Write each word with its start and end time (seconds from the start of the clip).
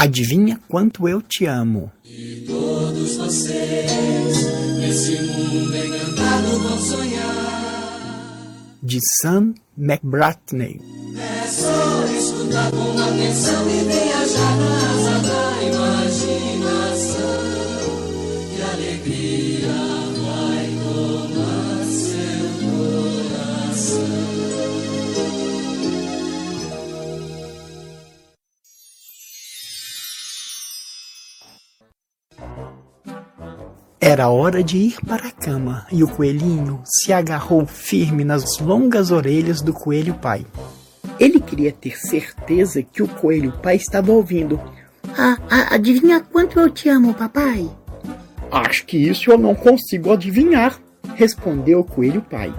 Adivinha 0.00 0.60
quanto 0.68 1.08
eu 1.08 1.20
te 1.20 1.44
amo? 1.44 1.90
E 2.04 2.44
todos 2.46 3.16
vocês, 3.16 4.46
nesse 4.78 5.20
mundo 5.22 5.76
encantado, 5.76 6.58
vão 6.60 6.78
sonhar. 6.78 8.46
De 8.82 8.98
Sam 9.20 9.54
McBratney. 9.76 10.80
É 11.16 11.46
só 11.48 12.04
escutar 12.16 12.70
com 12.70 12.96
atenção 12.98 13.68
e 13.68 13.84
viajar 13.84 14.57
Era 34.08 34.30
hora 34.30 34.64
de 34.64 34.78
ir 34.78 34.96
para 35.06 35.28
a 35.28 35.30
cama 35.30 35.86
e 35.92 36.02
o 36.02 36.08
coelhinho 36.08 36.80
se 36.82 37.12
agarrou 37.12 37.66
firme 37.66 38.24
nas 38.24 38.58
longas 38.58 39.10
orelhas 39.10 39.60
do 39.60 39.70
coelho 39.70 40.14
pai. 40.14 40.46
Ele 41.20 41.38
queria 41.38 41.70
ter 41.70 41.94
certeza 41.98 42.82
que 42.82 43.02
o 43.02 43.06
coelho 43.06 43.52
pai 43.62 43.76
estava 43.76 44.10
ouvindo. 44.10 44.58
Ah, 45.14 45.36
ah, 45.50 45.74
adivinha 45.74 46.20
quanto 46.20 46.58
eu 46.58 46.70
te 46.70 46.88
amo, 46.88 47.12
papai? 47.12 47.70
Acho 48.50 48.86
que 48.86 48.96
isso 48.96 49.30
eu 49.30 49.36
não 49.36 49.54
consigo 49.54 50.10
adivinhar, 50.10 50.80
respondeu 51.14 51.80
o 51.80 51.84
coelho 51.84 52.22
pai. 52.22 52.50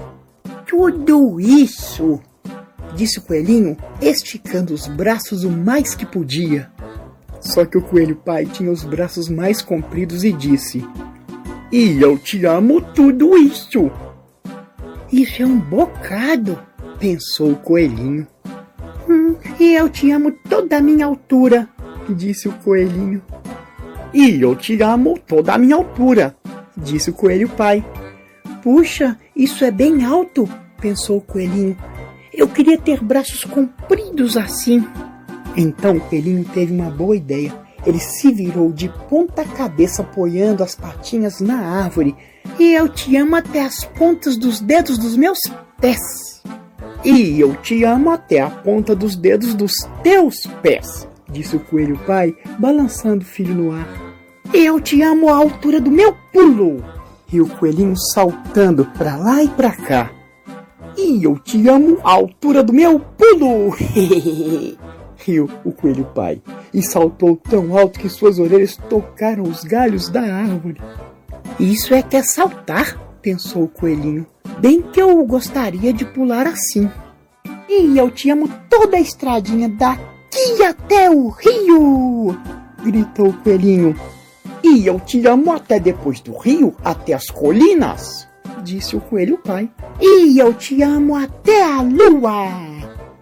Tudo 0.68 1.40
isso, 1.40 2.22
disse 2.96 3.18
o 3.18 3.24
coelhinho, 3.24 3.76
esticando 4.00 4.72
os 4.72 4.86
braços 4.86 5.44
o 5.44 5.50
mais 5.50 5.96
que 5.96 6.06
podia. 6.06 6.70
Só 7.42 7.66
que 7.66 7.76
o 7.76 7.82
coelho 7.82 8.18
pai 8.18 8.46
tinha 8.46 8.72
os 8.72 8.84
braços 8.84 9.28
mais 9.28 9.64
compridos 9.64 10.24
e 10.24 10.32
disse: 10.32 10.86
E 11.72 12.02
eu 12.02 12.18
te 12.18 12.46
amo 12.46 12.82
tudo 12.82 13.38
isso. 13.38 13.92
Isso 15.12 15.44
é 15.44 15.46
um 15.46 15.60
bocado, 15.60 16.58
pensou 17.00 17.52
o 17.52 17.56
coelhinho. 17.56 18.28
Hum, 19.08 19.36
e 19.60 19.74
eu 19.74 19.88
te 19.88 20.10
amo 20.12 20.32
toda 20.50 20.78
a 20.78 20.82
minha 20.82 21.06
altura, 21.06 21.70
disse 22.10 22.48
o 22.48 22.54
coelhinho. 22.54 23.22
E 24.12 24.42
eu 24.42 24.56
te 24.56 24.82
amo 24.82 25.20
toda 25.28 25.54
a 25.54 25.58
minha 25.60 25.76
altura, 25.76 26.36
disse 26.76 27.12
o 27.12 27.14
coelho 27.14 27.48
pai. 27.50 27.86
Puxa, 28.64 29.16
isso 29.36 29.64
é 29.64 29.70
bem 29.70 30.04
alto, 30.04 30.50
pensou 30.82 31.18
o 31.18 31.22
coelhinho. 31.22 31.78
Eu 32.34 32.48
queria 32.48 32.78
ter 32.80 33.04
braços 33.04 33.44
compridos 33.44 34.36
assim. 34.38 34.84
Então 35.56 35.98
o 35.98 36.02
coelhinho 36.02 36.46
teve 36.46 36.74
uma 36.74 36.90
boa 36.90 37.16
ideia. 37.16 37.54
Ele 37.86 38.00
se 38.00 38.32
virou 38.32 38.72
de 38.72 38.90
ponta 39.10 39.44
cabeça 39.44 40.02
apoiando 40.02 40.64
as 40.64 40.76
patinhas 40.76 41.40
na 41.40 41.60
árvore. 41.60 42.16
E 42.60 42.74
eu 42.74 42.90
te 42.90 43.16
amo 43.16 43.36
até 43.36 43.64
as 43.64 43.84
pontas 43.84 44.38
dos 44.38 44.60
dedos 44.60 44.98
dos 44.98 45.16
meus 45.16 45.40
pés. 45.80 46.40
E 47.04 47.40
eu 47.40 47.56
te 47.56 47.86
amo 47.86 48.12
até 48.12 48.42
a 48.42 48.50
ponta 48.50 48.94
dos 48.94 49.16
dedos 49.16 49.54
dos 49.54 49.72
teus 50.04 50.46
pés, 50.62 51.08
disse 51.30 51.56
o 51.56 51.60
coelho 51.60 51.98
pai, 52.06 52.36
balançando 52.60 53.24
o 53.24 53.28
filho 53.28 53.56
no 53.56 53.72
ar. 53.72 53.88
E 54.54 54.66
eu 54.66 54.82
te 54.82 55.02
amo 55.02 55.30
à 55.30 55.36
altura 55.36 55.80
do 55.80 55.90
meu 55.90 56.14
pulo, 56.34 56.84
e 57.32 57.40
o 57.40 57.48
coelhinho 57.48 57.96
saltando 57.96 58.84
para 58.98 59.16
lá 59.16 59.42
e 59.42 59.48
para 59.48 59.72
cá. 59.72 60.12
E 60.98 61.24
eu 61.24 61.40
te 61.40 61.70
amo 61.70 62.00
à 62.04 62.12
altura 62.12 62.62
do 62.62 62.74
meu 62.74 63.00
pulo, 63.00 63.74
riu 65.30 65.50
o 65.64 65.72
coelho 65.72 66.06
pai, 66.16 66.42
e 66.74 66.82
saltou 66.82 67.36
tão 67.36 67.78
alto 67.78 68.00
que 68.00 68.10
suas 68.10 68.40
orelhas 68.40 68.76
tocaram 68.90 69.44
os 69.44 69.64
galhos 69.64 70.10
da 70.10 70.22
árvore. 70.22 70.82
Isso 71.60 71.94
é 71.94 72.02
que 72.02 72.18
é 72.18 72.24
saltar, 72.24 72.98
pensou 73.22 73.64
o 73.64 73.68
coelhinho. 73.68 74.26
Bem 74.60 74.82
que 74.82 75.02
eu 75.02 75.24
gostaria 75.26 75.94
de 75.94 76.06
pular 76.06 76.48
assim. 76.48 76.90
E 77.70 77.98
eu 77.98 78.10
te 78.10 78.30
amo 78.30 78.50
toda 78.70 78.98
a 78.98 79.00
estradinha 79.00 79.70
daqui 79.70 80.64
até 80.64 81.10
o 81.10 81.30
rio! 81.30 82.36
gritou 82.84 83.28
o 83.28 83.34
coelhinho. 83.34 83.96
E 84.64 84.88
eu 84.88 85.00
te 85.00 85.26
amo 85.28 85.54
até 85.54 85.80
depois 85.80 86.20
do 86.20 86.36
rio, 86.38 86.76
até 86.84 87.14
as 87.14 87.28
colinas, 87.28 88.28
disse 88.64 88.96
o 88.96 89.02
coelho 89.02 89.38
pai. 89.38 89.70
E 90.02 90.38
eu 90.38 90.54
te 90.54 90.82
amo 90.82 91.16
até 91.16 91.64
a 91.64 91.82
lua, 91.82 92.79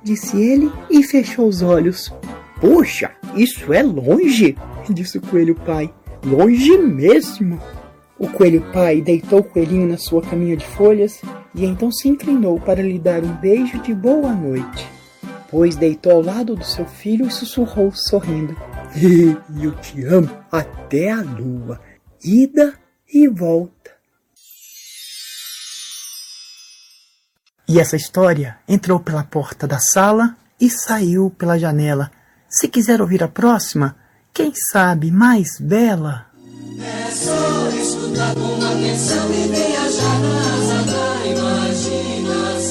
disse 0.07 0.41
ele 0.41 0.71
e 0.89 1.03
fechou 1.03 1.47
os 1.47 1.61
olhos. 1.61 2.11
Poxa, 2.59 3.11
isso 3.35 3.71
é 3.73 3.83
longe, 3.83 4.55
disse 4.89 5.17
o 5.17 5.21
coelho 5.21 5.53
pai. 5.53 5.93
Longe 6.25 6.77
mesmo. 6.77 7.59
O 8.17 8.27
coelho 8.27 8.65
pai 8.73 9.01
deitou 9.01 9.39
o 9.39 9.43
coelhinho 9.43 9.87
na 9.87 9.97
sua 9.97 10.21
caminha 10.21 10.57
de 10.57 10.65
folhas 10.65 11.21
e 11.53 11.65
então 11.65 11.91
se 11.91 12.07
inclinou 12.07 12.59
para 12.59 12.81
lhe 12.81 12.97
dar 12.97 13.23
um 13.23 13.33
beijo 13.33 13.79
de 13.79 13.93
boa 13.93 14.33
noite. 14.33 14.87
Pois 15.51 15.75
deitou 15.75 16.13
ao 16.13 16.21
lado 16.21 16.55
do 16.55 16.63
seu 16.63 16.85
filho 16.85 17.27
e 17.27 17.31
sussurrou 17.31 17.91
sorrindo: 17.93 18.55
Eu 19.61 19.75
te 19.75 20.03
amo 20.03 20.29
até 20.51 21.11
a 21.11 21.21
lua, 21.21 21.79
ida 22.23 22.73
e 23.13 23.27
volta. 23.27 23.76
E 27.67 27.79
essa 27.79 27.95
história 27.95 28.57
entrou 28.67 28.99
pela 28.99 29.23
porta 29.23 29.67
da 29.67 29.77
sala 29.77 30.35
e 30.59 30.69
saiu 30.69 31.29
pela 31.29 31.59
janela. 31.59 32.09
Se 32.49 32.67
quiser 32.67 33.01
ouvir 33.01 33.21
a 33.21 33.27
próxima, 33.27 33.95
quem 34.33 34.53
sabe 34.71 35.11
mais 35.11 35.59
bela. 35.59 36.27
É 36.79 37.11
só 37.11 37.69
escutar 37.69 38.35
e 38.35 39.47
viajar 39.49 40.19
na 40.19 40.39
asa 40.53 40.83
da 40.83 41.27
imaginação. 41.27 42.66